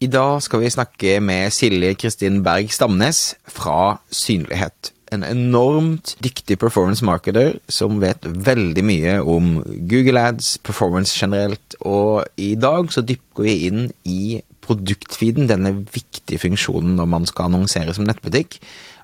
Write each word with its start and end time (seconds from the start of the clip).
I 0.00 0.06
dag 0.08 0.38
skal 0.40 0.62
vi 0.62 0.70
snakke 0.72 1.18
med 1.20 1.50
Silje 1.52 1.90
Kristin 2.00 2.38
Berg 2.40 2.70
Stamnes 2.72 3.34
fra 3.44 3.98
Synlighet. 4.08 4.94
En 5.12 5.20
enormt 5.28 6.14
dyktig 6.24 6.56
performance 6.62 7.04
marketer 7.04 7.58
som 7.68 8.00
vet 8.00 8.24
veldig 8.24 8.84
mye 8.88 9.18
om 9.20 9.58
Google 9.90 10.24
Ads, 10.30 10.54
performance 10.64 11.12
generelt, 11.12 11.76
og 11.84 12.24
i 12.40 12.54
dag 12.56 12.88
så 12.88 13.04
dypker 13.04 13.44
vi 13.44 13.56
inn 13.68 13.90
i 14.08 14.40
produktfeeden, 14.64 15.50
denne 15.52 15.74
viktige 15.92 16.40
funksjonen 16.48 16.96
når 16.96 17.12
man 17.18 17.28
skal 17.28 17.50
annonsere 17.50 17.92
som 17.92 18.08
nettbutikk. 18.08 18.56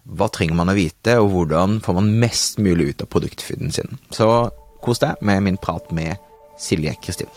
Hva 0.08 0.32
trenger 0.32 0.56
man 0.56 0.72
å 0.72 0.80
vite, 0.80 1.20
og 1.20 1.28
hvordan 1.34 1.82
får 1.84 2.00
man 2.00 2.14
mest 2.24 2.56
mulig 2.56 2.94
ut 2.94 3.04
av 3.04 3.12
produktfeeden 3.12 3.68
sin? 3.68 3.98
Så 4.16 4.48
kos 4.80 5.04
deg 5.04 5.20
med 5.20 5.44
min 5.44 5.60
prat 5.60 5.92
med 5.92 6.16
Silje 6.56 6.96
Kristin. 7.04 7.28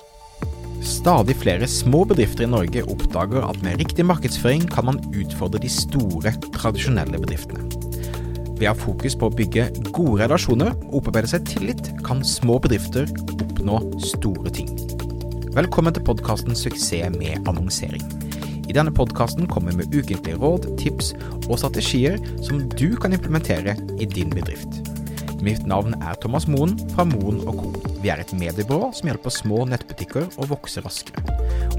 Stadig 0.86 1.36
flere 1.36 1.68
små 1.68 2.05
bedrifter 2.07 2.45
i 2.45 2.50
Norge 2.50 2.84
oppdager 2.88 3.43
at 3.43 3.59
med 3.64 3.80
riktig 3.82 4.05
markedsføring 4.07 4.64
kan 4.71 4.88
man 4.88 5.02
utfordre 5.12 5.59
de 5.59 5.70
store, 5.72 6.31
tradisjonelle 6.55 7.20
bedriftene. 7.20 7.66
Ved 8.59 8.67
å 8.67 8.72
ha 8.72 8.77
fokus 8.80 9.16
på 9.20 9.27
å 9.30 9.36
bygge 9.36 9.70
gode 9.91 10.23
relasjoner 10.23 10.72
og 10.89 11.02
opparbeide 11.02 11.31
seg 11.34 11.45
tillit, 11.48 11.91
kan 12.08 12.23
små 12.27 12.58
bedrifter 12.63 13.12
oppnå 13.36 13.81
store 14.03 14.52
ting. 14.55 14.72
Velkommen 15.55 15.95
til 15.95 16.05
podkasten 16.08 16.55
'Suksess 16.55 17.16
med 17.17 17.48
annonsering'. 17.48 18.08
I 18.70 18.73
denne 18.73 18.91
podkasten 18.94 19.48
kommer 19.48 19.72
vi 19.72 19.77
med 19.77 19.95
ukentlige 19.95 20.38
råd, 20.38 20.77
tips 20.77 21.14
og 21.50 21.58
strategier 21.58 22.20
som 22.44 22.70
du 22.70 22.95
kan 22.95 23.14
implementere 23.14 23.75
i 24.00 24.05
din 24.05 24.30
bedrift. 24.30 24.84
Mitt 25.41 25.66
navn 25.66 25.95
er 26.02 26.20
Thomas 26.22 26.48
Moen 26.48 26.77
fra 26.94 27.03
Moen 27.03 27.41
og 27.48 27.55
Co. 27.64 27.88
Vi 27.99 28.08
er 28.08 28.21
et 28.21 28.31
mediebyrå 28.31 28.94
som 28.95 29.09
hjelper 29.09 29.34
små 29.34 29.66
nettbutikker 29.67 30.30
å 30.39 30.48
vokse 30.48 30.80
raskere. 30.85 31.20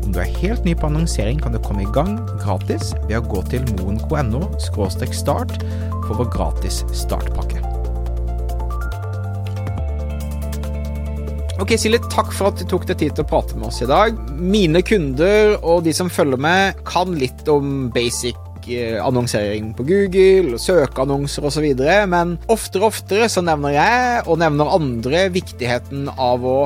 Om 0.02 0.12
du 0.12 0.18
er 0.20 0.34
helt 0.42 0.66
ny 0.68 0.74
på 0.76 0.90
annonsering, 0.90 1.40
kan 1.40 1.54
du 1.56 1.60
komme 1.64 1.86
i 1.86 1.92
gang 1.94 2.18
gratis 2.42 2.92
ved 3.06 3.16
å 3.22 3.24
gå 3.24 3.40
til 3.48 3.64
moen.no 3.78 4.42
start 4.60 5.56
for 6.04 6.20
vår 6.20 6.28
gratis 6.34 6.82
startpakke. 6.92 7.64
Ok, 11.60 11.74
Silje, 11.80 12.00
takk 12.12 12.30
for 12.32 12.48
at 12.50 12.60
du 12.60 12.68
tok 12.68 12.86
deg 12.88 13.00
tid 13.00 13.16
til 13.16 13.24
å 13.24 13.30
prate 13.32 13.56
med 13.56 13.68
oss 13.68 13.80
i 13.84 13.88
dag. 13.88 14.16
Mine 14.36 14.80
kunder 14.84 15.56
og 15.60 15.84
de 15.88 15.96
som 15.96 16.12
følger 16.12 16.40
med, 16.40 16.84
kan 16.88 17.16
litt 17.20 17.48
om 17.52 17.88
basic 17.92 18.36
annonsering 19.02 19.72
på 19.76 19.86
Google, 19.88 20.58
søkeannonser 20.60 21.46
osv., 21.48 21.66
men 22.10 22.36
oftere 22.52 22.84
og 22.84 22.92
oftere 22.92 23.28
så 23.32 23.42
nevner 23.44 23.74
jeg, 23.76 24.22
og 24.26 24.40
nevner 24.42 24.74
andre, 24.76 25.26
viktigheten 25.34 26.08
av 26.14 26.46
å 26.46 26.56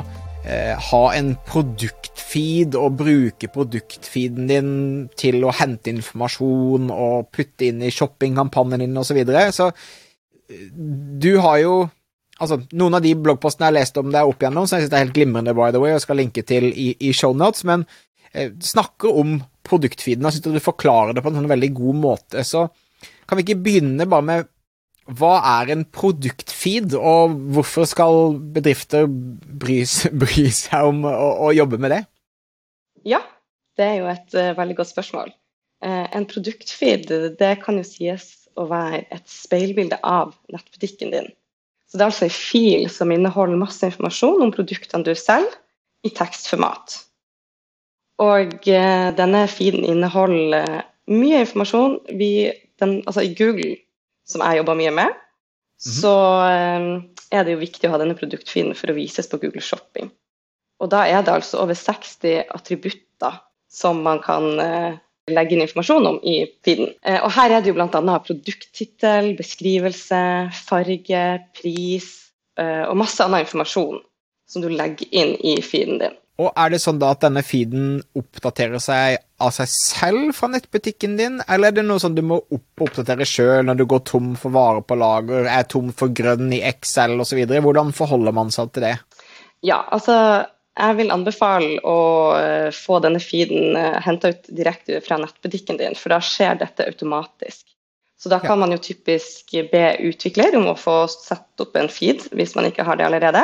eh, 0.44 0.74
ha 0.90 1.02
en 1.16 1.34
produktfeed 1.48 2.76
og 2.78 3.00
bruke 3.00 3.50
produktfeeden 3.52 4.48
din 4.50 4.70
til 5.18 5.44
å 5.44 5.54
hente 5.54 5.92
informasjon 5.92 6.90
og 6.94 7.28
putte 7.34 7.68
inn 7.68 7.82
i 7.84 7.92
shoppingkampanjen 7.94 8.86
din 8.86 9.00
osv. 9.00 9.12
Så, 9.12 9.18
videre. 9.18 9.44
så 9.52 9.70
eh, 9.72 10.70
du 11.20 11.36
har 11.44 11.60
jo 11.64 11.76
Altså, 12.42 12.56
Noen 12.74 12.96
av 12.98 13.04
de 13.04 13.12
bloggpostene 13.14 13.68
jeg 13.68 13.70
har 13.70 13.76
lest 13.76 13.98
om 14.00 14.08
deg 14.10 14.26
opp 14.26 14.40
igjennom, 14.42 14.64
som 14.66 14.80
jeg 14.80 14.88
synes 14.88 14.96
er 14.96 15.04
helt 15.04 15.14
glimrende, 15.14 15.52
by 15.54 15.68
the 15.70 15.78
way, 15.78 15.92
og 15.94 16.02
skal 16.02 16.18
linke 16.18 16.42
til 16.42 16.64
i, 16.66 16.88
i 16.98 17.12
shownotes, 17.14 17.62
men 17.68 17.84
eh, 18.34 18.50
snakker 18.58 19.20
om 19.20 19.36
produktfeeden. 19.66 20.26
Jeg 20.28 20.38
synes 20.38 20.58
du 20.58 20.64
forklarer 20.64 21.14
det 21.16 21.24
på 21.24 21.32
en 21.32 21.40
sånn 21.40 21.50
veldig 21.50 21.70
god 21.76 22.00
måte. 22.02 22.44
Så 22.46 22.66
kan 23.28 23.38
vi 23.38 23.46
ikke 23.46 23.62
begynne 23.64 24.08
bare 24.10 24.28
med 24.28 24.50
hva 25.18 25.34
er 25.60 25.74
en 25.74 25.84
produktfeed, 25.92 26.94
og 26.96 27.34
hvorfor 27.52 27.84
skal 27.88 28.38
bedrifter 28.54 29.04
bry, 29.08 29.82
bry 30.22 30.46
seg 30.54 30.90
om 30.92 31.04
å, 31.08 31.52
jobbe 31.52 31.80
med 31.80 31.92
det? 31.92 32.02
Ja, 33.04 33.20
det 33.76 33.84
er 33.84 33.98
jo 33.98 34.08
et 34.12 34.36
uh, 34.38 34.54
veldig 34.56 34.78
godt 34.78 34.94
spørsmål. 34.94 35.34
Uh, 35.84 36.06
en 36.16 36.24
produktfeed 36.30 37.10
det 37.36 37.52
kan 37.60 37.76
jo 37.76 37.84
sies 37.84 38.30
å 38.56 38.64
være 38.70 39.02
et 39.12 39.26
speilbilde 39.28 39.98
av 40.06 40.32
nettbutikken 40.54 41.12
din. 41.12 41.28
Så 41.90 41.98
Det 41.98 42.04
er 42.04 42.10
altså 42.10 42.26
en 42.26 42.38
fil 42.38 42.88
som 42.90 43.12
inneholder 43.12 43.60
masse 43.60 43.84
informasjon 43.86 44.40
om 44.42 44.54
produktene 44.54 45.04
du 45.06 45.12
selger, 45.18 45.52
i 46.04 46.10
tekstformat. 46.12 46.98
Og 48.22 48.68
eh, 48.70 49.08
denne 49.16 49.46
feeden 49.50 49.84
inneholder 49.88 50.84
mye 51.10 51.42
informasjon. 51.42 51.98
Vi, 52.18 52.52
den, 52.80 53.00
altså 53.06 53.24
I 53.24 53.34
Google 53.34 53.74
som 54.28 54.44
jeg 54.44 54.62
jobber 54.62 54.78
mye 54.78 54.90
med, 54.90 55.10
mm 55.10 55.14
-hmm. 55.14 56.00
så 56.00 56.14
eh, 56.48 57.38
er 57.38 57.44
det 57.44 57.52
jo 57.52 57.64
viktig 57.64 57.88
å 57.88 57.92
ha 57.92 57.98
denne 57.98 58.14
produktfeeden 58.14 58.74
for 58.74 58.90
å 58.90 58.94
vises 58.94 59.28
på 59.28 59.36
Google 59.36 59.60
Shopping. 59.60 60.10
Og 60.80 60.90
da 60.90 61.06
er 61.06 61.22
det 61.22 61.32
altså 61.32 61.58
over 61.58 61.74
60 61.74 62.44
attributter 62.50 63.40
som 63.70 64.02
man 64.02 64.20
kan 64.22 64.60
eh, 64.60 64.94
legge 65.30 65.56
inn 65.56 65.64
informasjon 65.64 66.06
om 66.06 66.18
i 66.22 66.44
feeden. 66.64 66.92
Uh, 67.06 67.24
og 67.24 67.30
her 67.36 67.50
er 67.50 67.62
det 67.62 67.72
jo 67.72 67.76
bl.a. 67.78 68.18
produkttittel, 68.26 69.36
beskrivelse, 69.38 70.50
farge, 70.66 71.24
pris 71.56 72.10
uh, 72.60 72.84
og 72.90 72.98
masse 73.00 73.24
annen 73.24 73.46
informasjon 73.46 74.02
som 74.50 74.64
du 74.64 74.68
legger 74.68 75.08
inn 75.10 75.34
i 75.40 75.56
feeden 75.64 76.02
din. 76.02 76.18
Og 76.42 76.50
er 76.58 76.72
det 76.72 76.80
sånn 76.82 76.98
da 76.98 77.12
at 77.14 77.22
denne 77.22 77.44
feeden 77.46 78.00
oppdaterer 78.18 78.82
seg 78.82 79.20
av 79.44 79.52
seg 79.54 79.70
selv 79.70 80.32
fra 80.34 80.48
nettbutikken 80.50 81.14
din, 81.18 81.36
eller 81.46 81.70
er 81.70 81.76
det 81.76 81.84
noe 81.86 82.02
sånn 82.02 82.16
du 82.16 82.24
må 82.26 82.40
opp 82.42 82.86
oppdatere 82.86 83.26
sjøl 83.28 83.62
når 83.68 83.78
du 83.78 83.84
går 83.90 84.02
tom 84.08 84.32
for 84.38 84.54
varer 84.54 84.82
på 84.82 84.98
lager, 84.98 85.46
er 85.46 85.68
tom 85.70 85.92
for 85.94 86.10
grønn 86.10 86.50
i 86.56 86.64
Excel 86.66 87.14
osv.? 87.22 87.44
Hvordan 87.54 87.94
forholder 87.94 88.34
man 88.34 88.50
seg 88.54 88.74
til 88.74 88.88
det? 88.88 88.96
Ja, 89.64 89.84
altså 89.94 90.16
jeg 90.74 90.98
vil 90.98 91.14
anbefale 91.14 91.78
å 91.86 91.98
eh, 92.34 92.70
få 92.74 92.98
denne 93.04 93.22
feeden 93.22 93.78
eh, 93.78 94.00
henta 94.02 94.32
ut 94.34 94.50
direkte 94.50 94.98
fra 95.06 95.20
nettbutikken 95.22 95.78
din, 95.78 95.94
for 95.94 96.16
da 96.16 96.18
skjer 96.18 96.58
dette 96.58 96.88
automatisk. 96.90 97.62
Så 98.18 98.30
da 98.32 98.40
kan 98.40 98.58
man 98.58 98.72
jo 98.72 98.80
typisk 98.80 99.52
be 99.70 99.84
utvikler 100.08 100.54
om 100.56 100.70
å 100.70 100.78
få 100.78 101.04
satt 101.12 101.60
opp 101.60 101.76
en 101.76 101.90
feed, 101.92 102.24
hvis 102.32 102.54
man 102.56 102.66
ikke 102.70 102.86
har 102.86 102.98
det 102.98 103.06
allerede. 103.06 103.42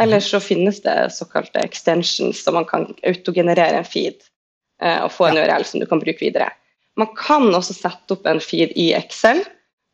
Eller 0.00 0.22
så 0.24 0.40
finnes 0.40 0.80
det 0.84 0.96
såkalte 1.12 1.60
extensions, 1.60 2.42
så 2.44 2.52
man 2.56 2.64
kan 2.68 2.88
autogenerere 3.06 3.82
en 3.82 3.88
feed 3.88 4.22
eh, 4.82 5.02
og 5.04 5.12
få 5.12 5.28
en 5.28 5.40
URL 5.40 5.66
som 5.68 5.82
du 5.82 5.86
kan 5.90 6.00
bruke 6.00 6.24
videre. 6.24 6.48
Man 6.98 7.10
kan 7.16 7.48
også 7.54 7.76
sette 7.76 8.16
opp 8.16 8.28
en 8.28 8.40
feed 8.42 8.72
i 8.80 8.90
Excel, 8.96 9.42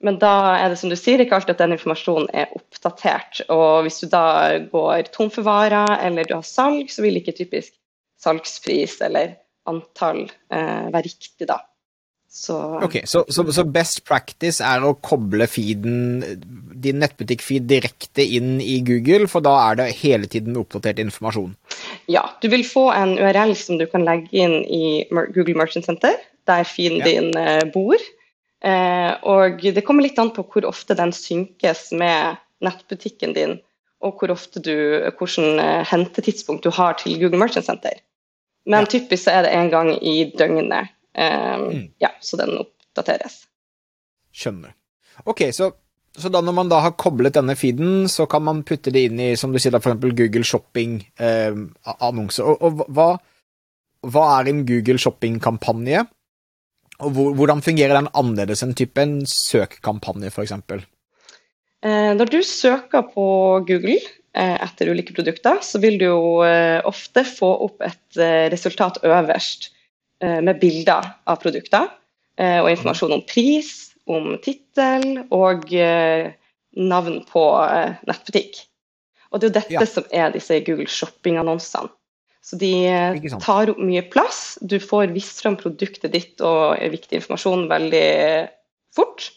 men 0.04 0.18
da 0.20 0.32
er 0.60 0.70
det 0.70 0.78
som 0.80 0.92
du 0.92 0.96
sier, 0.98 1.20
ikke 1.22 1.38
alltid 1.38 1.56
at 1.56 1.62
den 1.64 1.74
informasjonen 1.76 2.28
er 2.36 2.52
oppdatert. 2.56 3.42
Og 3.52 3.86
hvis 3.86 4.02
du 4.02 4.10
da 4.12 4.58
går 4.70 5.08
tom 5.14 5.32
for 5.32 5.46
varer 5.46 5.96
eller 6.04 6.28
du 6.28 6.36
har 6.36 6.46
salg, 6.46 6.92
så 6.92 7.04
vil 7.04 7.18
ikke 7.20 7.36
typisk 7.36 7.72
salgspris 8.22 8.98
eller 9.06 9.38
antall 9.66 10.26
eh, 10.52 10.86
være 10.92 11.08
riktig 11.08 11.48
da. 11.48 11.62
Så, 12.36 12.56
ok, 12.84 12.98
så, 13.08 13.22
så, 13.32 13.46
så, 13.52 13.64
best 13.64 14.02
practice 14.04 14.60
er 14.60 14.84
å 14.84 14.92
koble 15.00 15.46
feeden, 15.48 16.20
din 16.82 17.00
nettbutikk-feed 17.02 17.66
direkte 17.70 18.24
inn 18.24 18.60
i 18.62 18.78
Google, 18.86 19.28
for 19.30 19.44
da 19.44 19.54
er 19.68 19.78
det 19.80 19.88
hele 20.00 20.28
tiden 20.30 20.58
oppdatert 20.60 21.00
informasjon? 21.02 21.54
Ja, 22.12 22.24
du 22.42 22.48
vil 22.52 22.64
få 22.66 22.88
en 22.94 23.16
URL 23.18 23.54
som 23.58 23.80
du 23.80 23.86
kan 23.90 24.06
legge 24.06 24.32
inn 24.36 24.58
i 24.64 25.04
Google 25.10 25.56
Merchant 25.58 25.88
Center, 25.88 26.18
der 26.48 26.66
feeden 26.68 27.02
ja. 27.02 27.10
din 27.10 27.30
uh, 27.36 27.62
bor. 27.74 28.00
Uh, 28.64 29.12
og 29.28 29.62
det 29.62 29.84
kommer 29.86 30.06
litt 30.06 30.18
an 30.18 30.32
på 30.34 30.46
hvor 30.50 30.66
ofte 30.68 30.96
den 30.98 31.12
synkes 31.14 31.88
med 31.96 32.40
nettbutikken 32.64 33.36
din, 33.36 33.58
og 34.04 34.20
hvor 34.20 34.32
ofte 34.34 34.62
du, 34.62 34.74
hvilken 35.18 35.60
uh, 35.60 35.86
hentetidspunkt 35.86 36.66
du 36.66 36.72
har 36.74 36.98
til 37.00 37.18
Google 37.20 37.40
Merchant 37.42 37.68
Center. 37.68 37.98
Men 38.66 38.86
ja. 38.86 38.96
typisk 38.96 39.26
så 39.28 39.38
er 39.38 39.46
det 39.46 39.54
en 39.54 39.70
gang 39.70 39.92
i 40.02 40.18
døgnet 40.34 40.92
Um, 41.16 41.62
mm. 41.62 41.92
Ja, 41.98 42.10
så 42.20 42.36
den 42.36 42.58
oppdateres. 42.60 43.46
Skjønner. 44.36 44.74
Ok, 45.24 45.46
så, 45.56 45.70
så, 46.16 46.30
da 46.32 46.40
når 46.44 46.54
man 46.56 46.70
da 46.72 46.80
har 46.84 46.96
koblet 46.98 47.36
denne 47.36 47.56
feeden, 47.58 48.08
så 48.10 48.26
kan 48.30 48.42
man 48.46 48.64
putte 48.66 48.92
det 48.94 49.06
inn 49.08 49.20
i, 49.22 49.36
som 49.38 49.52
du 49.52 49.58
sier, 49.60 49.72
da 49.74 49.80
eksempel 49.82 50.14
Google 50.16 50.46
Shopping-annonse. 50.46 52.42
Eh, 52.42 52.48
og, 52.48 52.54
og 52.60 52.84
hva, 52.96 53.08
hva, 54.06 54.24
er 54.38 54.50
en 54.52 54.64
Google 54.68 54.98
Shopping-kampanje? 55.02 56.04
Og 57.04 57.12
hvor, 57.12 57.32
hvordan 57.36 57.62
fungerer 57.64 57.94
den 57.98 58.12
annerledes 58.16 58.64
enn 58.64 58.76
type 58.78 59.00
en 59.02 59.18
søkkampanje, 59.28 60.32
f.eks.? 60.32 60.52
Eh, 61.84 62.12
når 62.16 62.32
du 62.32 62.40
søker 62.46 63.02
på 63.12 63.26
Google 63.68 63.98
eh, 64.00 64.56
etter 64.56 64.90
ulike 64.92 65.16
produkter, 65.16 65.60
så 65.62 65.80
vil 65.82 66.00
du 66.00 66.06
jo 66.08 66.20
eh, 66.48 66.80
ofte 66.88 67.26
få 67.28 67.50
opp 67.68 67.84
et 67.84 68.20
eh, 68.20 68.48
resultat 68.52 69.02
øverst 69.04 69.70
Eh, 70.24 70.40
med 70.40 70.56
bilder 70.60 71.04
av 71.28 71.40
produkter 71.42 71.90
og 72.36 72.66
informasjon 72.68 73.14
om 73.16 73.22
pris, 73.24 73.95
om 74.06 74.34
tittel 74.42 75.24
og 75.34 75.68
eh, 75.74 76.32
navn 76.76 77.20
på 77.28 77.44
nettbutikk. 78.06 78.58
Og 79.32 79.40
det 79.40 79.48
er 79.48 79.50
jo 79.50 79.56
dette 79.58 79.78
ja. 79.78 79.86
som 79.90 80.06
er 80.14 80.34
disse 80.34 80.60
Google 80.66 80.90
Shopping-annonsene. 80.90 81.90
Så 82.46 82.54
de 82.60 82.70
tar 83.42 83.72
opp 83.72 83.78
mye 83.82 84.04
plass. 84.06 84.54
Du 84.62 84.76
får 84.78 85.10
vist 85.16 85.40
fram 85.42 85.56
produktet 85.58 86.12
ditt 86.14 86.42
og 86.46 86.78
viktig 86.92 87.18
informasjon 87.18 87.64
veldig 87.66 88.10
fort. 88.94 89.32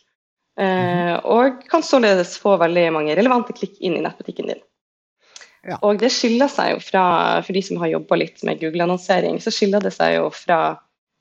Mm. 0.60 1.16
Og 1.26 1.64
kan 1.72 1.82
således 1.82 2.36
få 2.38 2.54
veldig 2.62 2.84
mange 2.94 3.16
relevante 3.18 3.56
klikk 3.58 3.80
inn 3.82 3.98
i 3.98 4.04
nettbutikken 4.06 4.52
din. 4.52 4.62
Ja. 5.68 5.80
Og 5.84 6.00
det 6.00 6.12
skiller 6.14 6.52
seg 6.52 6.76
jo 6.76 6.84
fra, 6.84 7.06
for 7.44 7.56
de 7.56 7.64
som 7.66 7.80
har 7.82 7.92
jobba 7.92 8.20
litt 8.22 8.44
med 8.48 8.62
Google-annonsering, 8.62 9.40
så 9.44 9.52
skiller 9.52 9.84
det 9.84 9.92
seg 9.96 10.16
jo 10.16 10.30
fra 10.32 10.60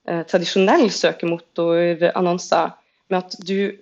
eh, 0.07 0.23
tradisjonell 0.29 0.87
søkemotorannonser 0.95 2.77
med 3.11 3.19
at 3.25 3.37
du 3.47 3.73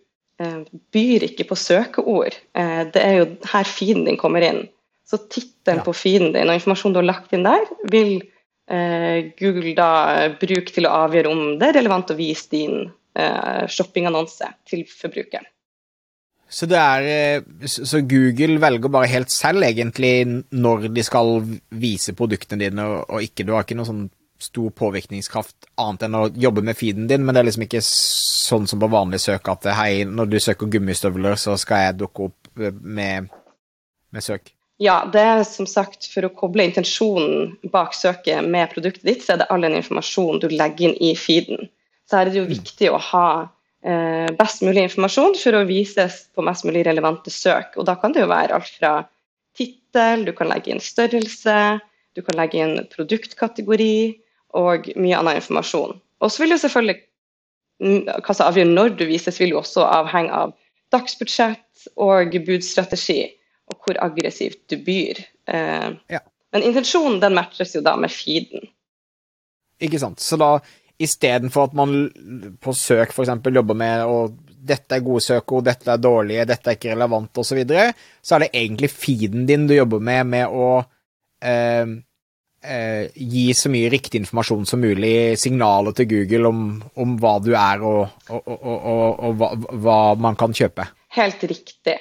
eh, 0.41 0.61
byr 0.93 1.27
ikke 1.29 1.49
på 1.49 1.59
søkeord. 1.59 2.37
Eh, 2.57 2.83
det 2.95 3.03
er 3.03 3.19
jo 3.21 3.27
her 3.53 3.69
feeden 3.69 4.07
din 4.09 4.21
kommer 4.21 4.45
inn. 4.47 4.67
Så 5.07 5.21
tittelen 5.31 5.83
Ja. 5.83 5.87
på 5.87 5.95
feeden 5.95 6.33
din 6.35 6.49
og 6.51 6.59
informasjonen 6.59 6.95
du 6.95 7.03
har 7.03 7.11
lagt 7.13 7.35
inn 7.35 7.47
der, 7.47 7.67
vil 7.91 8.17
eh, 8.71 9.33
Google 9.39 9.75
da 9.79 9.91
bruke 10.41 10.73
til 10.75 10.87
å 10.87 10.95
avgjøre 11.07 11.31
om 11.31 11.45
det 11.61 11.69
er 11.69 11.79
relevant 11.81 12.11
å 12.11 12.19
vise 12.19 12.51
din 12.51 12.89
eh, 13.15 13.67
shoppingannonse 13.71 14.51
til 14.67 14.83
forbrukeren. 14.91 15.47
Så, 16.49 16.67
det 16.71 16.79
er, 16.79 17.43
så 17.67 17.99
Google 18.07 18.61
velger 18.63 18.91
bare 18.95 19.09
helt 19.11 19.33
selv, 19.35 19.65
egentlig, 19.67 20.45
når 20.55 20.89
de 20.95 21.03
skal 21.03 21.41
vise 21.75 22.15
produktene 22.15 22.61
dine, 22.63 22.85
og, 23.03 23.19
ikke 23.23 23.43
Du 23.43 23.51
har 23.57 23.67
ikke 23.67 23.75
noen 23.75 23.89
sånn 23.89 24.05
stor 24.43 24.71
påvirkningskraft 24.77 25.69
annet 25.81 26.07
enn 26.07 26.19
å 26.19 26.27
jobbe 26.35 26.65
med 26.67 26.77
feeden 26.79 27.09
din, 27.11 27.25
men 27.25 27.35
det 27.35 27.43
er 27.43 27.49
liksom 27.49 27.65
ikke 27.67 27.83
sånn 27.85 28.69
som 28.69 28.83
på 28.83 28.91
vanlig 28.93 29.23
søk 29.25 29.49
at 29.53 29.71
hei, 29.79 30.05
når 30.09 30.31
du 30.33 30.39
søker 30.43 30.71
gummistøvler, 30.71 31.39
så 31.41 31.57
skal 31.61 31.87
jeg 31.87 31.99
dukke 32.03 32.29
opp 32.29 32.61
eh, 32.61 32.75
med, 32.75 33.33
med 34.15 34.25
søk. 34.25 34.53
Ja, 34.83 35.01
det 35.09 35.23
er 35.25 35.43
som 35.49 35.65
sagt 35.69 36.05
for 36.13 36.27
å 36.27 36.35
koble 36.37 36.67
intensjonen 36.69 37.55
bak 37.73 37.95
søket 37.97 38.45
med 38.45 38.69
produktet 38.75 39.09
ditt, 39.09 39.25
så 39.25 39.35
er 39.35 39.41
det 39.41 39.51
all 39.53 39.65
den 39.65 39.79
informasjonen 39.79 40.43
du 40.43 40.51
legger 40.53 40.91
inn 40.91 40.99
i 41.01 41.15
feeden. 41.17 41.71
Så 42.05 42.19
her 42.19 42.29
er 42.29 42.35
det 42.35 42.43
jo 42.43 42.51
viktig 42.51 42.91
å 42.93 43.01
ha 43.01 43.29
eh, 43.41 44.29
best 44.37 44.61
mulig 44.67 44.85
informasjon 44.91 45.39
for 45.41 45.57
å 45.57 45.65
vises 45.69 46.27
på 46.37 46.45
mest 46.45 46.69
mulig 46.69 46.85
relevante 46.87 47.33
søk. 47.33 47.73
Og 47.81 47.89
da 47.89 47.97
kan 48.01 48.13
det 48.13 48.23
jo 48.23 48.31
være 48.31 48.59
alt 48.59 48.69
fra 48.69 48.93
tittel, 49.57 50.27
du 50.29 50.35
kan 50.37 50.53
legge 50.53 50.75
inn 50.75 50.85
størrelse, 50.85 51.57
du 52.17 52.23
kan 52.25 52.37
legge 52.37 52.61
inn 52.61 52.77
produktkategori 52.93 53.97
og 54.57 54.89
mye 54.97 55.19
annen 55.19 55.41
informasjon. 55.41 55.97
Og 56.25 56.33
så 56.33 56.43
vil 56.43 56.55
jo 56.55 56.63
selvfølgelig 56.63 57.03
hva 58.25 58.33
som 58.33 58.47
avgjør 58.49 58.71
når 58.71 58.95
du 58.97 59.05
vises, 59.09 59.41
vil 59.41 59.53
jo 59.53 59.61
også 59.61 59.85
avhenge 59.85 60.33
av 60.33 60.55
dagsbudsjett 60.95 61.91
og 62.01 62.37
budstrategi 62.47 63.21
og 63.71 63.83
hvor 63.83 63.99
aggressivt 64.05 64.63
du 64.71 64.79
byr. 64.87 65.21
Eh, 65.49 65.93
Ja. 66.09 66.23
Men 66.53 66.63
intensjonen 66.63 67.21
den 67.21 67.35
matches 67.35 67.75
jo 67.75 67.83
da 67.85 67.97
med 68.01 68.11
feeden. 68.11 68.69
Ikke 69.83 69.99
sant? 70.01 70.23
Så 70.23 70.39
da, 70.41 70.61
istedenfor 70.99 71.69
at 71.69 71.75
man 71.77 72.07
på 72.63 72.73
søk 72.73 73.13
eksempel 73.13 73.59
jobber 73.59 73.77
med 73.77 74.05
og 74.09 74.39
dette 74.67 74.97
er 74.97 75.05
gode 75.05 75.21
søkeord, 75.21 75.67
dette 75.67 75.91
er 75.93 76.01
dårlige, 76.01 76.47
dette 76.49 76.71
er 76.71 76.79
ikke 76.79 76.95
relevant, 76.95 77.31
osv., 77.39 77.51
så, 77.51 77.59
videre, 77.59 77.91
så 78.23 78.37
er 78.37 78.47
det 78.47 78.55
egentlig 78.55 78.91
feeden 78.91 79.45
din 79.47 79.67
du 79.69 79.75
jobber 79.77 80.03
med, 80.03 80.27
med 80.33 80.49
å 80.49 80.71
eh, 81.45 81.93
eh, 82.67 83.09
gi 83.15 83.47
så 83.55 83.71
mye 83.73 83.89
riktig 83.93 84.21
informasjon 84.25 84.67
som 84.69 84.83
mulig, 84.83 85.39
signaler 85.41 85.95
til 85.97 86.09
Google 86.11 86.51
om, 86.51 86.63
om 86.99 87.17
hva 87.23 87.37
du 87.45 87.53
er, 87.55 87.83
og, 87.87 88.09
og, 88.29 88.49
og, 88.53 89.21
og, 89.31 89.37
hva, 89.41 89.51
hva 89.87 89.99
man 90.27 90.37
kan 90.39 90.55
kjøpe. 90.57 90.89
Helt 91.17 91.45
riktig. 91.49 91.99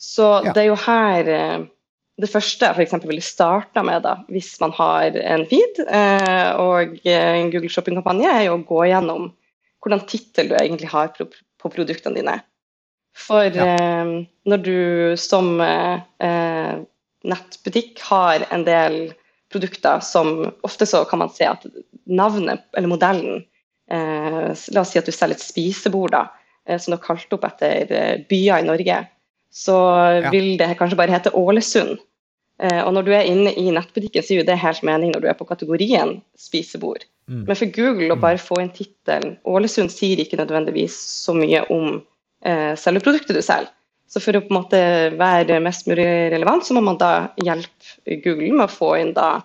Så 0.00 0.28
Ja. 0.44 0.52
det 0.52 0.62
er 0.64 0.68
jo 0.70 0.78
her 0.84 1.28
eh, 1.28 1.58
det 2.20 2.28
første 2.28 2.66
jeg 2.68 2.76
f.eks. 2.76 3.06
ville 3.08 3.24
starta 3.24 3.82
med, 3.86 4.02
da, 4.04 4.16
hvis 4.28 4.52
man 4.60 4.72
har 4.76 5.14
en 5.16 5.46
feed 5.48 5.78
eh, 5.86 6.50
og 6.60 6.98
en 7.08 7.50
Google 7.52 7.70
Shopping-kampanje, 7.72 8.28
er 8.28 8.46
jo 8.50 8.58
å 8.58 8.64
gå 8.68 8.82
gjennom 8.90 9.30
hvordan 9.80 10.02
tittel 10.08 10.50
du 10.50 10.56
egentlig 10.60 10.90
har 10.92 11.08
på, 11.16 11.24
på 11.60 11.70
produktene 11.72 12.18
dine. 12.20 12.34
For 13.16 13.48
Ja. 13.48 13.64
eh, 13.72 14.12
når 14.48 14.60
du 14.64 15.16
som 15.20 15.54
eh, 15.64 16.00
eh, 16.24 16.76
nettbutikk 17.24 18.00
har 18.08 18.44
en 18.52 18.64
del 18.68 18.98
produkter 19.52 20.00
som 20.04 20.50
Ofte 20.66 20.86
så 20.86 21.04
kan 21.08 21.22
man 21.22 21.32
se 21.34 21.46
at 21.48 21.64
navnet 22.06 22.62
eller 22.76 22.90
modellen 22.90 23.42
eh, 23.90 24.50
La 24.74 24.82
oss 24.84 24.92
si 24.94 25.00
at 25.00 25.08
du 25.08 25.14
selger 25.14 25.38
et 25.38 25.44
spisebord 25.44 26.14
da, 26.14 26.26
eh, 26.68 26.78
som 26.78 26.92
du 26.92 26.98
har 26.98 27.04
kalt 27.04 27.34
opp 27.36 27.46
etter 27.48 27.90
eh, 27.90 28.22
byer 28.30 28.62
i 28.62 28.68
Norge. 28.68 29.00
Så 29.50 29.74
Ja. 30.22 30.30
vil 30.30 30.56
det 30.58 30.76
kanskje 30.78 30.96
bare 30.96 31.10
hete 31.10 31.34
Ålesund. 31.34 31.98
Eh, 32.62 32.82
og 32.84 32.92
når 32.94 33.06
du 33.06 33.12
er 33.16 33.26
inne 33.26 33.54
i 33.56 33.70
nettbutikken, 33.72 34.22
så 34.22 34.36
gir 34.36 34.44
det 34.46 34.58
helt 34.60 34.82
mening 34.86 35.14
når 35.14 35.24
du 35.24 35.28
er 35.30 35.38
på 35.38 35.48
kategorien 35.48 36.20
spisebord. 36.38 37.06
Mm. 37.26 37.46
Men 37.48 37.56
for 37.56 37.72
Google 37.72 38.12
å 38.12 38.20
bare 38.20 38.38
få 38.42 38.60
inn 38.60 38.72
tittelen 38.74 39.38
Ålesund 39.48 39.90
sier 39.90 40.20
ikke 40.20 40.38
nødvendigvis 40.38 40.94
så 41.24 41.34
mye 41.34 41.64
om 41.72 42.02
eh, 42.44 42.76
selve 42.76 43.00
produktet 43.00 43.38
du 43.38 43.42
selger. 43.42 43.70
Så 44.10 44.18
for 44.22 44.34
å 44.34 44.42
på 44.42 44.50
en 44.50 44.58
måte 44.58 44.80
være 45.14 45.60
mest 45.62 45.86
mulig 45.86 46.06
relevant, 46.32 46.66
så 46.66 46.74
må 46.74 46.82
man 46.82 46.98
da 46.98 47.30
hjelpe 47.38 48.18
Google 48.24 48.56
med 48.56 48.66
å 48.66 48.72
få 48.72 48.96
inn 48.98 49.12
da 49.14 49.36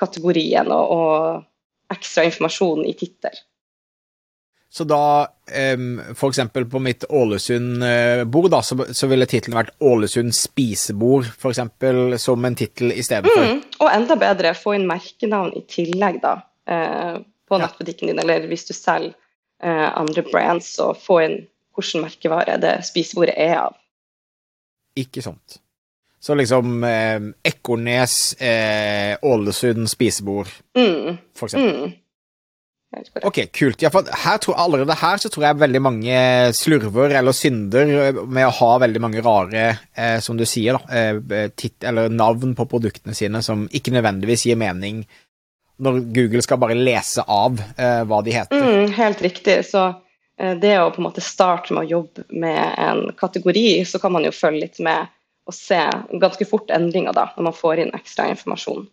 kategorien 0.00 0.68
og, 0.74 0.92
og 0.92 1.94
ekstra 1.94 2.26
informasjon 2.28 2.84
i 2.88 2.92
tittel. 2.98 3.40
Så 4.72 4.86
da, 4.88 5.28
f.eks. 6.16 6.38
på 6.72 6.80
mitt 6.80 7.04
Ålesund-bord, 7.12 8.46
da, 8.54 8.62
så, 8.64 8.78
så 8.96 9.08
ville 9.10 9.28
tittelen 9.28 9.58
vært 9.58 9.74
Ålesund 9.84 10.32
spisebord, 10.32 11.28
eksempel, 11.50 12.16
som 12.20 12.48
en 12.48 12.56
tittel 12.56 12.94
i 12.96 13.04
stedet 13.04 13.28
for. 13.28 13.50
Mm. 13.50 13.60
Og 13.84 13.90
enda 13.92 14.16
bedre, 14.16 14.54
få 14.56 14.72
inn 14.78 14.88
merkenavn 14.88 15.52
i 15.60 15.66
tillegg, 15.68 16.22
da. 16.24 16.38
Eh, 16.64 17.20
på 17.52 17.60
nettbutikken 17.60 18.08
din, 18.08 18.22
eller 18.24 18.48
hvis 18.48 18.64
du 18.70 18.72
selger 18.72 19.12
eh, 19.60 19.88
andre 19.92 20.24
brands, 20.30 20.72
så 20.78 20.94
få 20.96 21.20
inn 21.26 21.38
hvilken 21.76 22.06
merkevare 22.06 22.56
det 22.64 22.78
spisebordet 22.88 23.36
er 23.36 23.58
av. 23.66 23.76
Ikke 24.98 25.22
sant. 25.24 25.58
Så 26.22 26.36
liksom 26.38 26.84
eh, 26.86 27.18
Ekornes, 27.48 28.34
eh, 28.40 29.16
Ålesund 29.26 29.88
spisebord, 29.90 30.48
Mm. 30.78 31.18
for 31.34 31.48
eksempel. 31.48 31.82
Mm. 31.88 31.98
Ok, 33.24 33.38
kult. 33.56 33.80
Ja, 33.80 33.88
her 33.88 34.36
tror, 34.38 34.54
allerede 34.60 34.92
her 35.00 35.16
så 35.16 35.30
tror 35.32 35.46
jeg 35.46 35.56
veldig 35.62 35.80
mange 35.80 36.16
slurver 36.52 37.14
eller 37.16 37.32
synder 37.32 37.88
eh, 37.88 38.18
med 38.28 38.44
å 38.46 38.52
ha 38.58 38.68
veldig 38.82 39.00
mange 39.00 39.22
rare, 39.24 39.78
eh, 39.96 40.18
som 40.20 40.36
du 40.36 40.44
sier, 40.44 40.76
da, 40.76 41.00
eh, 41.32 41.48
tit, 41.56 41.78
eller 41.88 42.12
navn 42.12 42.52
på 42.54 42.66
produktene 42.68 43.16
sine 43.16 43.40
som 43.42 43.64
ikke 43.72 43.94
nødvendigvis 43.96 44.44
gir 44.50 44.60
mening 44.60 45.06
når 45.82 46.02
Google 46.14 46.42
skal 46.44 46.60
bare 46.62 46.76
lese 46.76 47.24
av 47.26 47.56
eh, 47.78 48.02
hva 48.04 48.20
de 48.22 48.36
heter. 48.36 48.60
Mm, 48.60 48.92
helt 49.00 49.22
riktig. 49.24 49.56
Så 49.72 49.86
eh, 49.88 49.96
det 50.36 50.72
å 50.80 50.90
på 50.90 51.02
en 51.02 51.06
måte 51.06 51.22
starte 51.24 51.74
med 51.74 51.84
å 51.84 51.90
jobbe 51.90 52.24
med 52.30 52.60
en 52.80 53.02
kategori, 53.18 53.84
så 53.86 54.00
kan 54.02 54.14
man 54.14 54.24
jo 54.26 54.32
følge 54.34 54.64
litt 54.64 54.80
med 54.82 55.10
og 55.46 55.54
se 55.54 55.78
ganske 56.22 56.46
fort 56.48 56.70
endringer 56.74 57.14
da, 57.16 57.28
når 57.36 57.48
man 57.48 57.56
får 57.56 57.82
inn 57.82 57.94
ekstra 57.96 58.28
informasjon. 58.30 58.86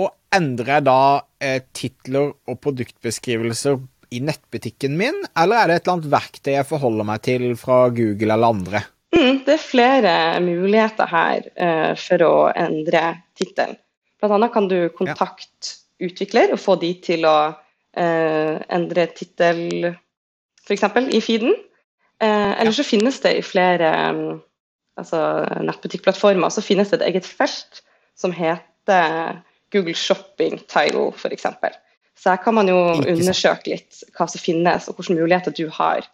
Og 0.00 0.10
endrer 0.34 0.76
jeg 0.76 0.86
da 0.88 1.00
eh, 1.42 1.60
titler 1.74 2.32
og 2.50 2.58
produktbeskrivelser 2.62 3.78
i 4.14 4.20
nettbutikken 4.22 4.96
min, 4.98 5.20
eller 5.38 5.60
er 5.60 5.70
det 5.70 5.76
et 5.78 5.86
eller 5.86 5.96
annet 5.98 6.10
verktøy 6.12 6.52
jeg 6.54 6.68
forholder 6.68 7.08
meg 7.08 7.22
til 7.26 7.46
fra 7.58 7.78
Google 7.94 8.34
eller 8.34 8.54
andre? 8.54 8.82
Mm, 9.14 9.42
det 9.46 9.54
er 9.54 9.62
flere 9.62 10.14
muligheter 10.42 11.10
her 11.10 11.48
eh, 11.54 11.92
for 11.98 12.26
å 12.26 12.34
endre 12.50 13.06
tittelen. 13.38 13.78
Annet 14.24 14.54
kan 14.54 14.64
du 14.70 14.88
kontakte 14.96 15.74
utvikler 16.00 16.54
og 16.54 16.60
få 16.62 16.78
de 16.80 16.94
til 17.04 17.26
å 17.28 17.36
eh, 17.96 18.58
endre 18.74 19.06
tittel 19.14 19.90
f.eks. 20.64 20.84
i 21.12 21.20
feeden. 21.24 21.54
Eh, 22.22 22.52
eller 22.60 22.72
så 22.72 22.86
finnes 22.86 23.20
det 23.24 23.36
i 23.38 23.44
flere 23.44 23.90
mm, 24.14 24.36
altså 25.00 25.20
nettbutikkplattformer 25.66 26.52
så 26.54 26.62
finnes 26.64 26.90
det 26.90 27.00
et 27.00 27.08
eget 27.10 27.26
felt 27.26 27.82
som 28.18 28.32
heter 28.34 29.40
Google 29.74 29.96
Shopping 29.98 30.60
Title, 30.70 31.10
f.eks. 31.12 31.46
Så 32.14 32.30
her 32.30 32.42
kan 32.44 32.54
man 32.54 32.70
jo 32.70 32.78
undersøke 32.94 33.72
litt 33.72 34.04
hva 34.14 34.28
som 34.30 34.40
finnes, 34.40 34.86
og 34.88 35.00
hvilke 35.00 35.18
muligheter 35.18 35.54
du 35.56 35.66
har. 35.74 36.06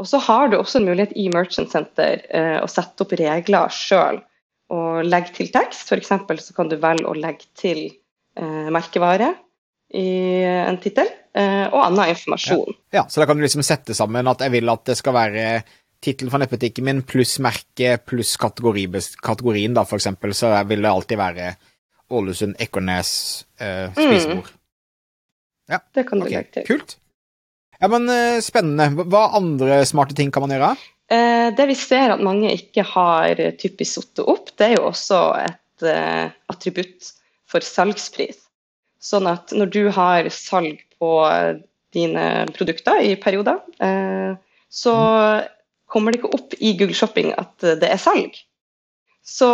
Og 0.00 0.08
så 0.08 0.20
har 0.20 0.50
du 0.50 0.58
også 0.58 0.80
en 0.80 0.90
mulighet 0.90 1.14
i 1.16 1.28
Merchant 1.32 1.72
Center 1.72 2.20
eh, 2.28 2.58
å 2.60 2.68
sette 2.68 3.04
opp 3.04 3.14
regler 3.16 3.72
sjøl 3.72 4.20
og 4.72 5.08
legge 5.08 5.34
til 5.36 5.50
tekst. 5.52 5.88
F.eks. 5.88 6.12
så 6.44 6.56
kan 6.56 6.68
du 6.68 6.76
velge 6.80 7.08
å 7.08 7.16
legge 7.16 7.48
til 7.58 7.86
eh, 7.88 8.68
merkevare 8.72 9.32
i 9.94 10.42
en 10.44 10.78
tittel, 10.82 11.08
eh, 11.36 11.66
og 11.68 11.78
annen 11.84 12.14
informasjon. 12.14 12.76
Ja, 12.94 13.04
så 13.08 13.20
da 13.22 13.26
kan 13.28 13.38
du 13.38 13.44
liksom 13.44 13.64
sette 13.66 13.96
sammen 13.96 14.30
at 14.30 14.44
jeg 14.44 14.54
vil 14.54 14.72
at 14.72 14.84
det 14.88 14.96
skal 15.00 15.16
være 15.16 15.46
tittel 16.02 16.32
fra 16.32 16.40
nettbutikken 16.42 16.86
min 16.86 17.02
pluss 17.06 17.36
merke 17.44 17.94
pluss 18.02 18.34
kategori, 18.40 18.88
kategorien, 19.22 19.76
da, 19.76 19.84
for 19.86 20.00
eksempel, 20.00 20.34
så 20.34 20.54
vil 20.66 20.82
det 20.82 20.90
alltid 20.90 21.20
være 21.20 21.52
Ålesund 22.12 22.58
Ekornes 22.60 23.12
eh, 23.60 23.92
spisebord. 23.94 24.50
Det 25.94 26.04
kan 26.08 26.20
du 26.20 26.26
okay. 26.26 26.42
legge 26.42 26.58
til. 26.58 26.66
kult. 26.68 26.96
Ja, 27.80 27.88
men 27.90 28.08
eh, 28.12 28.40
spennende. 28.44 29.06
Hva- 29.10 29.30
andre 29.38 29.80
smarte 29.88 30.16
ting 30.18 30.32
kan 30.34 30.44
man 30.44 30.52
gjøre? 30.54 30.74
Eh, 31.12 31.48
det 31.56 31.66
vi 31.70 31.76
ser 31.78 32.14
at 32.14 32.22
mange 32.24 32.52
ikke 32.54 32.84
har 32.92 33.40
typisk 33.60 34.00
satt 34.00 34.22
opp, 34.24 34.52
det 34.58 34.68
er 34.68 34.76
jo 34.76 34.88
også 34.90 35.22
et 35.42 35.86
eh, 35.88 36.28
attributt 36.52 37.12
for 37.50 37.64
salgspris. 37.64 38.38
Sånn 39.02 39.26
at 39.26 39.50
når 39.56 39.70
du 39.74 39.82
har 39.94 40.28
salg 40.30 40.82
på 41.02 41.10
eh, 41.26 41.58
dine 41.94 42.26
produkter 42.54 43.02
i 43.02 43.16
perioder, 43.20 43.58
eh, 43.82 44.36
så 44.72 44.94
kommer 45.90 46.12
det 46.12 46.20
ikke 46.20 46.36
opp 46.38 46.54
i 46.60 46.72
Google 46.78 46.96
Shopping 46.96 47.32
at 47.34 47.66
eh, 47.66 47.78
det 47.80 47.90
er 47.90 48.00
salg. 48.00 48.38
Så, 49.26 49.48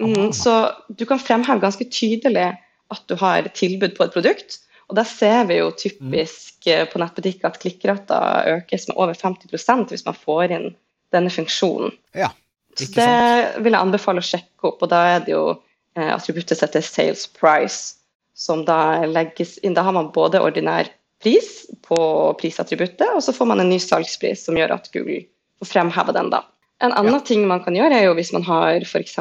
mm, 0.00 0.34
så 0.36 0.56
du 0.92 1.06
kan 1.08 1.20
fremheve 1.20 1.64
ganske 1.64 1.88
tydelig 1.88 2.50
at 2.92 3.08
du 3.08 3.16
har 3.20 3.48
tilbud 3.56 3.96
på 3.96 4.06
et 4.06 4.14
produkt, 4.20 4.60
Og 4.90 4.96
der 4.98 5.06
ser 5.08 5.46
vi 5.48 5.56
jo 5.56 5.70
typisk 5.72 6.66
mm. 6.66 6.90
på 6.92 7.00
nettbutikker 7.00 7.48
at 7.48 7.54
klikkrata 7.62 8.16
økes 8.58 8.90
med 8.90 8.98
over 9.00 9.16
50% 9.16 9.88
hvis 9.88 10.04
man 10.04 10.18
får 10.18 10.52
inn 10.52 10.66
denne 11.14 11.32
funksjonen. 11.32 11.94
Ja, 12.12 12.28
Så 12.76 12.90
det 12.98 13.62
vil 13.64 13.72
jeg 13.72 13.80
anbefale 13.80 14.20
å 14.20 14.26
sjekke 14.26 14.68
opp, 14.68 14.82
og 14.84 14.90
da 14.92 15.00
er 15.14 15.24
det 15.24 15.32
jo 15.32 15.46
attributtet 15.94 16.58
attributtet 16.58 16.74
til 16.74 16.84
sales 16.84 17.24
price, 17.38 18.01
som 18.42 18.64
da 18.66 19.04
legges 19.06 19.56
inn. 19.62 19.76
Da 19.76 19.84
har 19.86 19.94
man 19.94 20.10
både 20.14 20.40
ordinær 20.42 20.90
pris 21.22 21.66
på 21.86 21.98
prisattributtet, 22.40 23.06
og 23.14 23.22
så 23.22 23.34
får 23.34 23.52
man 23.52 23.62
en 23.62 23.70
ny 23.70 23.78
salgspris 23.82 24.46
som 24.48 24.58
gjør 24.58 24.74
at 24.74 24.90
Google 24.94 25.22
får 25.62 25.70
fremheve 25.70 26.14
den. 26.16 26.32
da. 26.34 26.42
En 26.82 26.94
annen 26.98 27.20
ja. 27.20 27.26
ting 27.26 27.46
man 27.46 27.62
kan 27.62 27.76
gjøre, 27.78 27.94
er 27.94 28.08
jo 28.08 28.16
hvis 28.18 28.32
man 28.34 28.42
har 28.48 28.82
f.eks. 28.82 29.18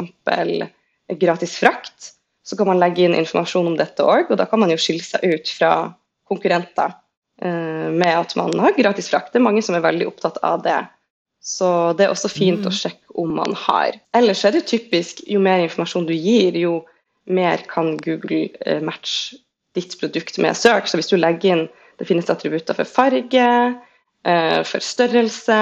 gratis 1.22 1.58
frakt, 1.62 2.14
så 2.42 2.58
kan 2.58 2.72
man 2.72 2.82
legge 2.82 3.06
inn 3.06 3.16
informasjon 3.16 3.70
om 3.70 3.78
dette 3.78 4.02
òg, 4.02 4.32
og 4.34 4.40
da 4.42 4.48
kan 4.50 4.64
man 4.64 4.74
jo 4.74 4.80
skille 4.82 5.06
seg 5.06 5.22
ut 5.30 5.52
fra 5.54 5.92
konkurrenter 6.32 6.96
eh, 7.44 7.92
med 7.94 8.16
at 8.16 8.34
man 8.40 8.56
har 8.64 8.74
gratis 8.78 9.12
frakt. 9.12 9.30
Det 9.34 9.42
er 9.42 9.46
mange 9.46 9.62
som 9.62 9.78
er 9.78 9.86
veldig 9.86 10.10
opptatt 10.10 10.42
av 10.48 10.64
det. 10.66 10.80
Så 11.42 11.68
det 11.98 12.06
er 12.06 12.14
også 12.14 12.30
fint 12.30 12.66
mm. 12.66 12.70
å 12.70 12.74
sjekke 12.74 13.16
om 13.22 13.36
man 13.38 13.54
har. 13.68 13.98
Ellers 14.18 14.42
er 14.46 14.56
det 14.58 14.68
typisk 14.70 15.22
jo 15.30 15.42
mer 15.42 15.62
informasjon 15.62 16.10
du 16.10 16.14
gir, 16.14 16.58
jo 16.58 16.80
mer 17.34 17.64
kan 17.72 17.96
Google 18.02 18.50
eh, 18.66 18.82
matche 18.84 19.40
ditt 19.76 19.96
produkt 20.00 20.38
med 20.44 20.58
søk. 20.58 20.90
Så 20.90 21.00
hvis 21.00 21.12
du 21.12 21.18
legger 21.20 21.56
inn 21.56 21.66
det 22.02 22.08
finnes 22.10 22.30
attributter 22.34 22.74
for 22.74 22.90
farge, 22.90 23.48
eh, 24.26 24.60
for 24.66 24.84
størrelse 24.84 25.58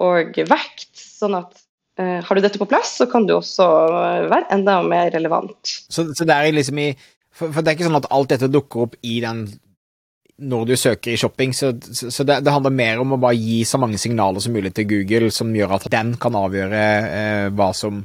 og 0.00 0.38
vekt, 0.48 0.92
sånn 0.96 1.36
at 1.36 1.58
eh, 2.00 2.20
har 2.24 2.36
du 2.36 2.44
dette 2.44 2.60
på 2.60 2.68
plass, 2.70 2.94
så 2.96 3.08
kan 3.10 3.26
du 3.28 3.34
også 3.36 3.66
være 4.30 4.46
enda 4.56 4.78
mer 4.86 5.12
relevant. 5.12 5.74
Så, 5.92 6.08
så 6.16 6.24
det 6.24 6.36
er 6.36 6.54
liksom 6.56 6.80
i 6.80 6.92
for, 7.30 7.52
for, 7.52 7.62
det 7.62 7.70
er 7.70 7.76
ikke 7.76 7.88
sånn 7.90 8.00
at 8.00 8.08
alt 8.12 8.32
dette 8.32 8.50
dukker 8.50 8.86
opp 8.86 8.96
i 9.06 9.20
den 9.22 9.44
når 10.40 10.70
du 10.70 10.72
søker 10.80 11.12
i 11.12 11.18
shopping, 11.20 11.52
så, 11.52 11.74
så 11.92 12.24
det, 12.24 12.38
det, 12.46 12.52
handler 12.52 12.72
mer 12.72 13.02
om 13.02 13.12
å 13.12 13.18
bare 13.20 13.36
gi 13.36 13.60
så 13.68 13.76
mange 13.80 14.00
signaler 14.00 14.40
som 14.40 14.54
mulig 14.56 14.72
til 14.72 14.86
Google, 14.88 15.28
som 15.34 15.52
gjør 15.52 15.74
at 15.76 15.84
den 15.92 16.14
kan 16.20 16.38
avgjøre 16.38 16.84
eh, 17.10 17.48
hva 17.52 17.68
som 17.76 18.00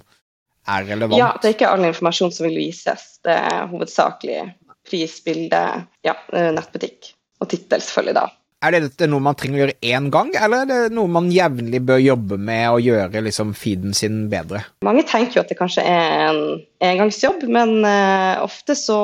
er 0.67 0.87
relevant. 0.89 1.19
Ja, 1.19 1.33
det 1.41 1.49
er 1.49 1.57
ikke 1.57 1.71
all 1.71 1.85
informasjon 1.87 2.33
som 2.35 2.47
vil 2.47 2.57
vises. 2.63 3.05
Det 3.25 3.35
er 3.35 3.67
hovedsakelig 3.71 4.39
pris, 4.85 5.19
bilde, 5.25 5.61
ja, 6.05 6.15
eh, 6.33 6.51
nettbutikk 6.55 7.13
og 7.41 7.49
tittel, 7.51 7.81
selvfølgelig, 7.81 8.17
da. 8.17 8.27
Er 8.65 8.73
dette 8.73 9.05
noe 9.09 9.21
man 9.21 9.35
trenger 9.37 9.59
å 9.59 9.61
gjøre 9.65 9.93
én 9.93 10.07
gang, 10.13 10.31
eller 10.39 10.63
er 10.63 10.69
det 10.69 10.95
noe 10.95 11.11
man 11.11 11.27
jevnlig 11.33 11.81
bør 11.85 11.99
jobbe 12.01 12.37
med 12.41 12.63
å 12.71 12.79
gjøre 12.81 13.21
liksom, 13.27 13.51
feeden 13.57 13.93
sin 13.93 14.23
bedre? 14.31 14.63
Mange 14.85 15.03
tenker 15.05 15.37
jo 15.37 15.43
at 15.43 15.51
det 15.51 15.57
kanskje 15.59 15.83
er 15.85 16.31
en 16.31 16.39
engangsjobb, 16.87 17.43
men 17.51 17.75
uh, 17.85 18.41
ofte 18.45 18.77
så, 18.79 18.99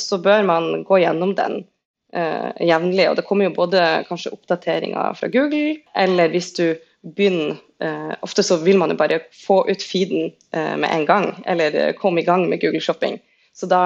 så, 0.00 0.20
bør 0.22 0.46
man 0.48 0.86
gå 0.88 1.02
gjennom 1.02 1.34
den 1.36 1.64
uh, 2.14 2.50
jevnlig. 2.60 3.08
Og 3.10 3.16
det 3.18 3.26
kommer 3.28 3.48
jo 3.48 3.56
både 3.56 3.82
kanskje 4.08 4.34
oppdateringer 4.36 5.16
fra 5.18 5.30
Google, 5.32 5.78
eller 5.96 6.30
hvis 6.34 6.52
du 6.58 6.66
begynner 7.06 7.54
eh, 7.78 8.14
Ofte 8.26 8.42
så 8.42 8.56
vil 8.58 8.80
man 8.80 8.90
jo 8.90 8.96
bare 8.98 9.20
få 9.30 9.60
ut 9.68 9.82
feeden 9.84 10.32
med 10.50 10.88
en 10.90 11.04
gang, 11.06 11.28
eller 11.46 11.92
komme 11.94 12.18
i 12.18 12.26
gang 12.26 12.48
med 12.50 12.58
Google 12.58 12.80
Shopping. 12.82 13.20
Så 13.56 13.68
da 13.70 13.80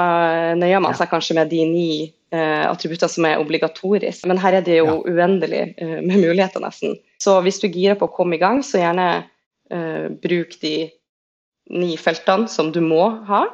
nøyer 0.58 0.80
man 0.82 0.96
seg 0.98 1.10
kanskje 1.12 1.36
med 1.38 1.50
de 1.52 1.60
ni 1.68 1.90
eh, 2.34 2.64
attributter 2.66 3.10
som 3.10 3.26
er 3.28 3.38
obligatoriske. 3.38 4.26
Men 4.26 4.40
her 4.42 4.58
er 4.58 4.64
det 4.66 4.80
jo 4.80 4.88
ja. 4.88 4.96
uendelig 5.06 5.60
eh, 5.76 6.00
med 6.00 6.16
muligheter, 6.16 6.62
nesten. 6.64 6.96
Så 7.22 7.36
hvis 7.44 7.60
du 7.62 7.68
girer 7.68 7.98
på 7.98 8.08
å 8.08 8.14
komme 8.14 8.34
i 8.34 8.42
gang, 8.42 8.64
så 8.66 8.80
gjerne 8.82 9.08
eh, 9.70 10.08
bruk 10.22 10.56
de 10.64 10.74
ni 11.70 11.94
feltene 12.00 12.50
som 12.50 12.72
du 12.74 12.80
må 12.82 13.04
ha. 13.28 13.44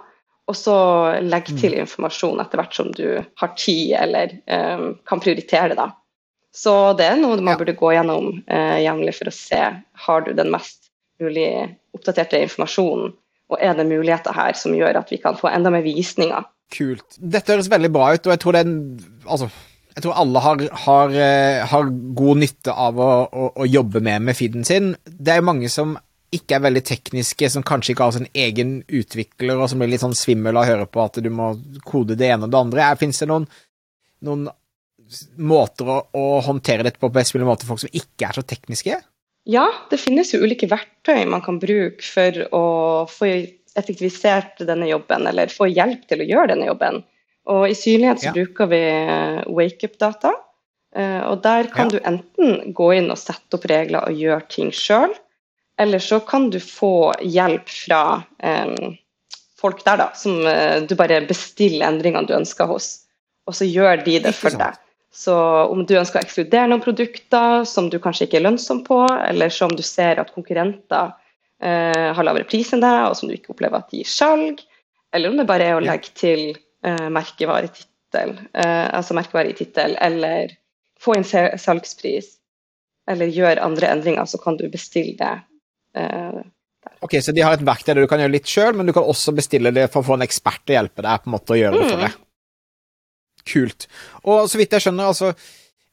Og 0.47 0.55
så 0.55 0.76
legg 1.26 1.49
til 1.50 1.75
mm. 1.75 1.81
informasjon 1.83 2.41
etter 2.43 2.61
hvert 2.61 2.76
som 2.76 2.91
du 2.95 3.07
har 3.19 3.55
tid 3.59 3.97
eller 3.99 4.37
um, 4.47 4.93
kan 5.09 5.23
prioritere 5.23 5.73
det. 5.73 5.79
da. 5.81 5.91
Så 6.55 6.73
det 6.97 7.09
er 7.11 7.19
noe 7.19 7.41
man 7.43 7.59
burde 7.59 7.75
gå 7.76 7.91
gjennom 7.97 8.31
uh, 8.47 8.79
jevnlig 8.79 9.17
for 9.19 9.33
å 9.33 9.35
se 9.35 9.62
har 10.07 10.26
du 10.26 10.31
den 10.38 10.53
mest 10.55 10.87
mulig 11.21 11.49
oppdaterte 11.97 12.38
informasjonen 12.45 13.15
og 13.53 13.62
er 13.62 13.76
det 13.79 13.87
muligheter 13.87 14.35
her 14.35 14.57
som 14.59 14.75
gjør 14.75 15.00
at 15.00 15.12
vi 15.12 15.21
kan 15.23 15.38
få 15.38 15.50
enda 15.53 15.71
mer 15.71 15.85
visninger? 15.87 16.47
Kult. 16.75 17.07
Dette 17.19 17.55
høres 17.55 17.71
veldig 17.71 17.93
bra 17.95 18.11
ut, 18.15 18.26
og 18.26 18.33
jeg 18.35 18.43
tror, 18.43 18.57
den, 18.59 18.73
altså, 19.23 19.47
jeg 19.95 20.03
tror 20.03 20.17
alle 20.19 20.43
har, 20.43 20.65
har, 20.87 21.15
eh, 21.15 21.61
har, 21.71 21.93
god 22.19 22.43
nytte 22.43 22.75
av 22.75 22.99
å, 22.99 23.11
å, 23.31 23.50
å, 23.55 23.69
jobbe 23.71 24.03
med 24.03 24.26
med 24.26 24.38
feeden 24.38 24.67
sin. 24.67 24.95
Det 25.07 25.37
er 25.37 25.47
mange 25.47 25.71
som 25.71 25.95
ikke 26.37 26.59
er 26.59 26.64
veldig 26.66 26.83
tekniske, 26.87 27.50
som 27.52 27.64
kanskje 27.66 27.95
ikke 27.95 28.07
har 28.07 28.14
sin 28.16 28.28
egen 28.37 28.76
utvikler, 28.87 29.57
og 29.57 29.71
som 29.71 29.83
blir 29.83 29.90
litt 29.93 30.05
sånn 30.05 30.16
svimmel 30.16 30.57
av 30.57 30.64
å 30.64 30.71
høre 30.71 30.87
på 30.90 31.02
at 31.05 31.19
du 31.23 31.28
må 31.33 31.52
kode 31.87 32.19
det 32.19 32.31
ene 32.33 32.49
og 32.49 32.55
det 32.55 32.62
andre. 32.62 32.93
Fins 33.00 33.21
det 33.23 33.28
noen, 33.31 33.49
noen 34.26 34.47
måter 35.38 35.90
å, 35.90 35.99
å, 36.19 36.25
håndtere 36.47 36.87
dette 36.87 37.00
på 37.00 37.09
på 37.09 37.16
best 37.19 37.37
mulig 37.37 37.49
måte 37.49 37.66
for 37.66 37.75
folk 37.75 37.85
som 37.87 37.95
ikke 37.95 38.28
er 38.28 38.38
så 38.38 38.45
tekniske? 38.47 38.99
Ja, 39.47 39.66
det 39.90 40.00
finnes 40.02 40.33
jo 40.35 40.43
ulike 40.43 40.66
verktøy 40.71 41.23
man 41.31 41.45
kan 41.45 41.61
bruke 41.62 42.02
for 42.02 42.40
å 42.50 42.64
få 43.11 43.28
effektivisert 43.76 44.64
denne 44.66 44.88
jobben, 44.88 45.28
eller 45.28 45.52
få 45.52 45.69
hjelp 45.71 46.09
til 46.11 46.25
å 46.25 46.26
gjøre 46.26 46.55
denne 46.55 46.71
jobben. 46.71 47.05
Og 47.52 47.69
I 47.71 47.76
synlighet 47.78 48.23
så 48.23 48.31
ja. 48.31 48.35
bruker 48.35 48.71
vi 48.73 48.83
wake-up-data. 49.55 50.33
Eh, 50.97 51.21
og 51.28 51.43
Der 51.45 51.69
kan 51.71 51.93
ja. 51.93 51.99
du 51.99 52.09
enten 52.09 52.75
gå 52.75 52.90
inn 52.97 53.12
og 53.12 53.21
sette 53.21 53.59
opp 53.59 53.69
regler 53.71 54.09
og 54.09 54.19
gjøre 54.19 54.49
ting 54.50 54.73
sjøl, 54.75 55.14
eller 55.80 56.02
så 56.02 56.21
kan 56.25 56.50
du 56.50 56.61
få 56.62 57.12
hjelp 57.21 57.68
fra 57.68 58.23
um, 58.42 58.97
folk 59.61 59.83
der 59.85 60.00
da, 60.00 60.09
som 60.16 60.40
uh, 60.47 60.83
du 60.87 60.97
bare 60.97 61.21
bestiller 61.28 61.88
endringene 61.88 62.28
du 62.28 62.35
ønsker 62.37 62.68
hos, 62.71 62.90
og 63.47 63.56
så 63.56 63.68
gjør 63.68 64.04
de 64.06 64.18
det 64.25 64.35
for 64.37 64.56
deg. 64.56 64.78
Så 65.16 65.35
om 65.73 65.80
du 65.88 65.95
ønsker 65.97 66.21
å 66.21 66.26
ekskludere 66.26 66.68
noen 66.68 66.83
produkter 66.85 67.62
som 67.68 67.88
du 67.88 67.97
kanskje 68.02 68.26
ikke 68.26 68.37
er 68.40 68.49
lønnsom 68.50 68.83
på, 68.85 68.99
eller 69.09 69.52
som 69.54 69.73
du 69.73 69.80
ser 69.87 70.21
at 70.21 70.33
konkurrenter 70.35 71.14
eh, 71.64 72.11
har 72.12 72.26
lavere 72.26 72.45
pris 72.49 72.73
enn 72.76 72.85
deg, 72.85 72.99
og 73.09 73.16
som 73.16 73.30
du 73.30 73.37
ikke 73.37 73.54
opplever 73.54 73.80
at 73.80 73.88
de 73.88 74.02
gir 74.02 74.11
salg, 74.11 74.61
eller 75.16 75.33
om 75.33 75.40
det 75.40 75.49
bare 75.49 75.71
er 75.71 75.78
å 75.78 75.85
legge 75.85 76.12
til 76.21 76.42
eh, 76.52 77.09
merkevaretittel, 77.16 78.35
eh, 78.61 78.87
altså 78.92 79.16
merkevare 79.16 79.54
i 79.54 79.56
tittel, 79.56 79.97
eller 80.04 80.52
få 81.00 81.16
inn 81.16 81.25
salgspris, 81.25 82.35
eller 83.09 83.33
gjøre 83.33 83.64
andre 83.64 83.95
endringer, 83.95 84.28
så 84.28 84.40
kan 84.42 84.61
du 84.61 84.66
bestille 84.68 85.16
det. 85.16 85.33
Eh, 85.97 86.38
ok, 87.00 87.19
Så 87.25 87.33
de 87.33 87.45
har 87.45 87.57
et 87.57 87.67
verktøy 87.67 87.95
der 87.95 88.05
du 88.05 88.11
kan 88.11 88.23
gjøre 88.23 88.37
litt 88.37 88.50
sjøl, 88.50 88.76
men 88.76 88.87
du 88.88 88.95
kan 88.97 89.09
også 89.09 89.35
bestille 89.37 89.73
det 89.75 89.88
for 89.93 90.05
å 90.05 90.11
få 90.12 90.21
en 90.21 90.26
ekspert 90.26 90.62
til 90.65 90.76
å 90.76 90.81
hjelpe 90.81 91.05
deg 91.07 91.25
på 91.25 91.31
en 91.31 91.37
måte 91.38 91.57
å 91.57 91.61
gjøre 91.61 91.81
det 91.81 91.88
for 91.88 91.99
mm. 91.99 92.07
deg? 92.07 92.23
kult. 93.47 93.87
Og 94.26 94.49
så 94.50 94.61
vidt 94.61 94.75
jeg 94.76 94.87
skjønner, 94.87 95.12
altså 95.12 95.33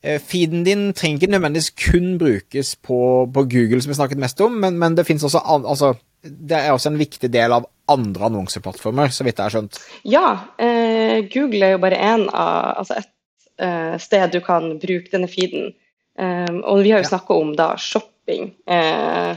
eh, 0.04 0.20
Feeden 0.24 0.66
din 0.68 0.90
trenger 0.98 1.22
ikke 1.22 1.34
nødvendigvis 1.36 1.74
kun 1.86 2.18
brukes 2.22 2.74
på, 2.76 3.00
på 3.34 3.46
Google, 3.52 3.82
som 3.84 3.94
vi 3.94 4.00
snakket 4.00 4.24
mest 4.24 4.42
om, 4.44 4.58
men, 4.64 4.80
men 4.82 4.98
det 4.98 5.08
finnes 5.08 5.26
også 5.28 5.44
altså, 5.44 5.94
det 6.24 6.60
er 6.60 6.74
også 6.74 6.94
en 6.94 7.02
viktig 7.02 7.30
del 7.34 7.56
av 7.56 7.68
andre 7.92 8.30
annonseplattformer, 8.30 9.12
så 9.12 9.26
vidt 9.28 9.40
jeg 9.40 9.46
har 9.46 9.56
skjønt? 9.58 9.80
Ja, 10.08 10.28
eh, 10.58 11.24
Google 11.32 11.68
er 11.68 11.76
jo 11.76 11.84
bare 11.84 12.00
én 12.00 12.28
av 12.30 12.84
altså 12.84 13.02
et 13.02 13.12
eh, 13.60 13.96
sted 14.02 14.32
du 14.32 14.40
kan 14.44 14.78
bruke 14.82 15.12
denne 15.12 15.28
feeden. 15.32 15.74
Eh, 16.20 16.54
og 16.64 16.84
vi 16.86 16.94
har 16.94 17.04
jo 17.04 17.10
ja. 17.10 17.12
snakka 17.12 17.36
om 17.36 17.52
da 17.60 17.74
shopping. 17.76 18.54
Eh, 18.72 19.34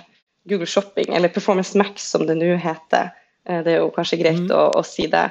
Google 0.48 0.66
Shopping, 0.66 1.14
eller 1.14 1.28
Performance 1.28 1.78
Max 1.78 2.10
som 2.10 2.26
det 2.26 2.38
nå 2.38 2.54
heter. 2.60 3.10
Eh, 3.48 3.62
det 3.64 3.74
er 3.74 3.82
jo 3.82 3.92
kanskje 3.94 4.20
greit 4.20 4.44
mm. 4.46 4.54
å, 4.54 4.68
å 4.78 4.84
si 4.86 5.08
det. 5.10 5.24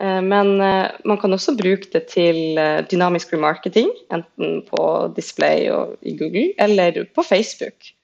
Eh, 0.00 0.20
men 0.24 0.52
eh, 0.64 0.90
man 1.08 1.20
kan 1.20 1.34
også 1.34 1.56
bruke 1.58 1.90
det 1.92 2.06
til 2.12 2.60
dynamisk 2.90 3.34
remarketing, 3.34 3.90
enten 4.14 4.62
på 4.68 4.84
display 5.16 5.68
i 6.02 6.14
Google 6.18 6.50
eller 6.58 7.04
på 7.14 7.26
Facebook 7.26 7.94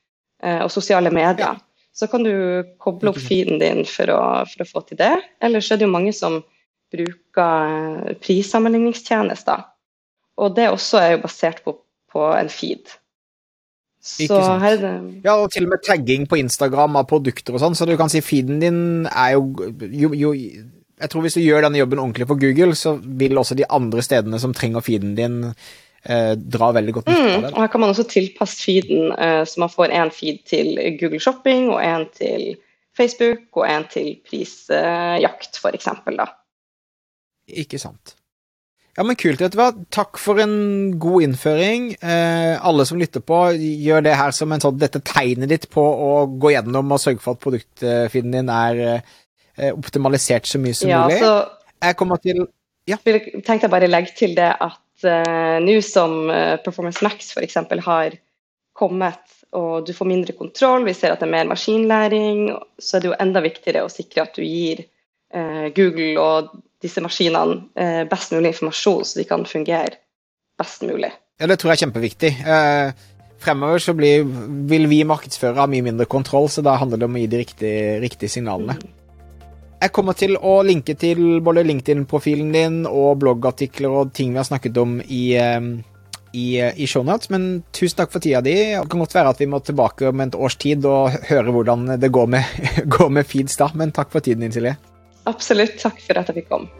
og 0.46 0.68
sosiale 0.70 1.08
medier. 1.10 1.56
Så 1.96 2.04
kan 2.12 2.20
du 2.22 2.60
koble 2.78 3.08
opp 3.08 3.16
feeden 3.24 3.56
din 3.58 3.80
for 3.88 4.10
å, 4.12 4.20
for 4.44 4.62
å 4.62 4.66
få 4.68 4.82
til 4.84 4.98
det. 5.00 5.14
Ellers 5.40 5.70
er 5.72 5.80
det 5.80 5.86
jo 5.86 5.94
mange 5.94 6.12
som 6.12 6.42
bruker 6.92 8.12
prissammenligningstjenester. 8.20 9.64
Og 10.36 10.52
det 10.58 10.68
også 10.68 11.00
er 11.00 11.10
jo 11.14 11.22
basert 11.24 11.62
på, 11.64 11.72
på 12.12 12.26
en 12.36 12.52
feed. 12.52 12.92
Så 14.06 14.38
her 14.62 14.76
er 14.76 14.80
det 14.80 14.94
Ja, 15.24 15.34
og 15.34 15.50
til 15.52 15.66
og 15.66 15.72
med 15.74 15.82
tagging 15.84 16.26
på 16.30 16.38
Instagram 16.38 16.98
av 17.00 17.08
produkter 17.10 17.56
og 17.56 17.62
sånn, 17.62 17.74
så 17.74 17.88
du 17.88 17.96
kan 17.98 18.12
si 18.12 18.22
feeden 18.24 18.60
din 18.62 18.78
er 19.10 19.34
jo, 19.34 19.72
jo, 19.90 20.12
jo 20.14 20.32
jeg 20.36 21.12
tror 21.12 21.24
hvis 21.24 21.36
du 21.36 21.42
gjør 21.42 21.66
denne 21.66 21.80
jobben 21.80 22.00
ordentlig 22.00 22.28
på 22.30 22.38
Google, 22.40 22.76
så 22.78 22.94
vil 22.96 23.36
også 23.36 23.56
de 23.58 23.66
andre 23.68 24.04
stedene 24.04 24.40
som 24.40 24.54
trenger 24.56 24.84
feeden 24.84 25.16
din, 25.18 25.40
eh, 26.06 26.32
dra 26.38 26.70
veldig 26.76 26.94
godt 26.96 27.10
nytte 27.10 27.24
av 27.24 27.34
mm, 27.34 27.42
det. 27.48 27.50
og 27.52 27.64
her 27.64 27.72
kan 27.72 27.82
man 27.82 27.92
også 27.92 28.06
tilpasse 28.12 28.62
feeden, 28.62 29.10
eh, 29.12 29.42
så 29.44 29.64
man 29.64 29.72
får 29.72 29.92
en 29.98 30.14
feed 30.14 30.38
til 30.48 30.78
Google 31.00 31.20
Shopping, 31.20 31.68
og 31.74 31.82
en 31.84 32.06
til 32.16 32.54
Facebook, 32.96 33.44
og 33.58 33.66
en 33.68 33.84
til 33.92 34.14
prisjakt, 34.28 35.60
eksempel, 35.74 36.22
da. 36.22 36.30
Ikke 37.46 37.78
sant. 37.78 38.16
Ja, 38.96 39.04
men 39.04 39.18
kult. 39.20 39.42
Vet 39.44 39.52
du 39.52 39.58
hva? 39.60 39.68
Takk 39.92 40.16
for 40.16 40.40
en 40.40 40.96
god 41.00 41.26
innføring. 41.26 41.90
Eh, 42.00 42.54
alle 42.56 42.86
som 42.88 42.96
lytter 43.00 43.20
på, 43.20 43.42
gjør 43.60 44.06
det 44.06 44.16
her 44.16 44.32
som 44.32 44.54
en 44.54 44.62
sånn, 44.62 44.78
dette 44.80 45.02
tegnet 45.04 45.52
ditt 45.52 45.68
på 45.72 45.84
å 45.84 46.12
gå 46.40 46.54
gjennom 46.54 46.96
og 46.96 47.02
sørge 47.02 47.20
for 47.20 47.36
at 47.36 47.44
produktfinnen 47.44 48.38
din 48.38 48.52
er 48.52 48.82
eh, 48.86 49.14
Eh, 49.56 49.72
optimalisert 49.72 50.46
så 50.46 50.60
mye 50.60 50.76
som 50.76 50.90
ja, 50.90 51.02
mulig. 51.06 51.20
Så, 51.22 51.32
jeg 51.80 51.96
kommer 51.96 52.20
til 52.20 52.42
ja. 52.88 52.98
tenkte 53.00 53.64
jeg 53.64 53.72
bare 53.72 53.88
legge 53.88 54.12
til 54.18 54.34
det 54.36 54.50
at 54.52 55.06
eh, 55.08 55.56
nå 55.64 55.78
som 55.84 56.28
uh, 56.28 56.58
Performance 56.60 57.04
Max 57.04 57.32
f.eks. 57.32 57.56
har 57.86 58.18
kommet, 58.76 59.32
og 59.56 59.86
du 59.88 59.94
får 59.96 60.10
mindre 60.10 60.36
kontroll, 60.36 60.84
vi 60.84 60.92
ser 60.92 61.14
at 61.14 61.22
det 61.22 61.28
er 61.30 61.32
mer 61.32 61.48
maskinlæring, 61.48 62.50
så 62.76 62.98
er 62.98 63.02
det 63.02 63.08
jo 63.08 63.16
enda 63.24 63.40
viktigere 63.44 63.86
å 63.86 63.92
sikre 63.92 64.26
at 64.26 64.36
du 64.36 64.44
gir 64.44 64.84
uh, 65.32 65.72
Google 65.72 66.20
og 66.20 66.52
disse 66.84 67.00
maskinene 67.00 68.06
best 68.10 68.34
mulig 68.34 68.52
informasjon, 68.52 69.04
så 69.08 69.20
de 69.20 69.24
kan 69.28 69.46
fungere 69.48 69.96
best 70.60 70.84
mulig. 70.84 71.12
Ja, 71.40 71.48
det 71.48 71.58
tror 71.60 71.72
jeg 71.72 71.78
er 71.78 71.84
kjempeviktig. 71.86 72.30
fremover 73.40 73.80
så 73.80 73.94
blir, 73.96 74.24
vil 74.68 74.86
vi 74.88 75.02
markedsføre 75.08 75.60
ha 75.60 75.66
mye 75.68 75.84
mindre 75.84 76.06
kontroll, 76.08 76.48
så 76.52 76.64
da 76.64 76.76
handler 76.80 77.00
det 77.00 77.08
om 77.08 77.16
å 77.16 77.20
gi 77.20 77.32
de 77.32 77.40
riktige, 77.42 77.98
riktige 78.04 78.32
signalene. 78.32 78.76
Mm. 78.76 78.94
Jeg 79.76 79.92
kommer 79.92 80.16
til 80.16 80.38
å 80.40 80.62
linke 80.64 80.94
til 80.96 81.42
både 81.44 81.64
LinkedIn-profilen 81.66 82.48
din 82.54 82.78
og 82.88 83.18
bloggartikler 83.20 83.92
og 83.92 84.14
ting 84.16 84.32
vi 84.32 84.40
har 84.40 84.48
snakket 84.48 84.78
om 84.80 84.96
i, 85.04 85.36
ehm, 85.36 85.68
i, 86.32 86.46
i 86.56 86.88
shownotes, 86.88 87.28
men 87.30 87.60
tusen 87.76 88.00
takk 88.00 88.14
for 88.14 88.24
tida 88.24 88.40
di. 88.44 88.54
Det 88.72 88.86
kan 88.88 89.04
godt 89.04 89.16
være 89.18 89.34
at 89.34 89.42
vi 89.42 89.50
må 89.52 89.60
tilbake 89.60 90.08
om 90.08 90.24
et 90.24 90.34
års 90.34 90.56
tid 90.56 90.88
og 90.88 91.12
høre 91.28 91.52
hvordan 91.52 91.98
det 92.00 92.12
går 92.12 92.32
med, 92.38 92.56
går 92.96 93.12
med 93.18 93.28
feeds 93.28 93.60
da, 93.60 93.68
men 93.76 93.92
takk 93.92 94.10
for 94.14 94.24
tiden 94.24 94.46
din, 94.46 94.56
Silje. 94.56 94.78
Absolutt. 95.26 95.78
Takk 95.82 95.98
for 96.02 96.20
at 96.20 96.30
jeg 96.30 96.42
fikk 96.42 96.50
komme. 96.52 96.70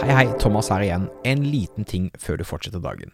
Hei, 0.00 0.12
hei. 0.14 0.28
Thomas 0.42 0.70
her 0.72 0.84
igjen. 0.86 1.08
En 1.28 1.42
liten 1.46 1.84
ting 1.84 2.08
før 2.18 2.40
du 2.40 2.46
fortsetter 2.46 2.82
dagen. 2.82 3.12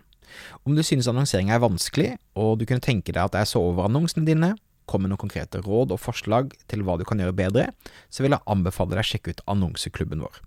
Om 0.66 0.76
du 0.76 0.82
synes 0.84 1.08
annonsering 1.08 1.50
er 1.50 1.62
vanskelig, 1.62 2.12
og 2.36 2.60
du 2.60 2.66
kunne 2.68 2.84
tenke 2.84 3.12
deg 3.12 3.22
at 3.24 3.36
jeg 3.40 3.50
så 3.50 3.62
over 3.62 3.88
annonsene 3.88 4.26
dine, 4.26 4.52
kom 4.86 5.04
med 5.04 5.12
noen 5.12 5.20
konkrete 5.20 5.60
råd 5.64 5.94
og 5.94 6.02
forslag 6.02 6.52
til 6.70 6.84
hva 6.86 6.96
du 6.98 7.04
kan 7.08 7.20
gjøre 7.20 7.36
bedre, 7.36 7.66
så 8.10 8.24
vil 8.24 8.34
jeg 8.36 8.46
anbefale 8.50 8.94
deg 8.94 9.02
å 9.02 9.08
sjekke 9.10 9.34
ut 9.34 9.42
annonseklubben 9.50 10.22
vår. 10.24 10.38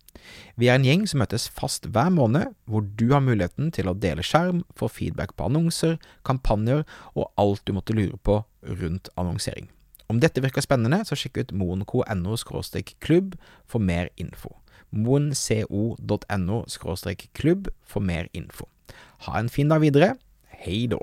Vi 0.59 0.67
er 0.67 0.79
en 0.79 0.87
gjeng 0.87 1.05
som 1.07 1.21
møtes 1.23 1.47
fast 1.55 1.87
hver 1.91 2.11
måned, 2.13 2.53
hvor 2.69 2.83
du 2.83 3.09
har 3.13 3.23
muligheten 3.23 3.71
til 3.75 3.89
å 3.89 3.95
dele 3.97 4.25
skjerm, 4.25 4.63
få 4.75 4.89
feedback 4.91 5.35
på 5.35 5.47
annonser, 5.49 5.99
kampanjer 6.27 6.85
og 7.15 7.29
alt 7.39 7.63
du 7.67 7.75
måtte 7.75 7.95
lure 7.95 8.19
på 8.23 8.41
rundt 8.81 9.11
annonsering. 9.19 9.69
Om 10.09 10.19
dette 10.23 10.41
virker 10.41 10.65
spennende, 10.65 11.03
så 11.05 11.15
sjekk 11.19 11.37
ut 11.43 11.53
moenco.no 11.53 12.35
klubb 12.99 13.35
for 13.69 13.79
mer 13.79 14.09
info. 14.17 14.55
moenco.no 14.89 16.63
klubb 17.37 17.69
for 17.85 18.01
mer 18.01 18.27
info. 18.33 18.65
Ha 19.27 19.37
en 19.37 19.49
fin 19.49 19.69
dag 19.69 19.81
videre. 19.81 20.15
Hei 20.49 20.87
da. 20.89 20.97